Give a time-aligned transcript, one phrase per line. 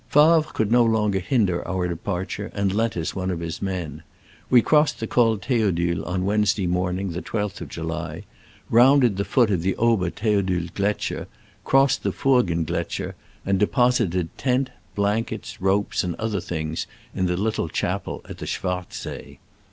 [0.09, 4.01] Favre could no longer hinder our de parture, and lent us one of his men.
[4.49, 8.23] We crossed the Col Theodule on Wednes day morning, the 1 2th of July,
[8.71, 11.27] rounded the foot of the Ober Th^odulgletscher,
[11.63, 13.13] crossed the Furggengletscher,
[13.45, 18.47] and de posited tent, blankets, ropes and other things in the little chapel at the
[18.47, 19.37] Schwarz see.